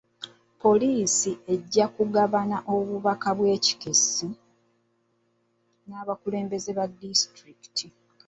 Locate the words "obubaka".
2.75-3.29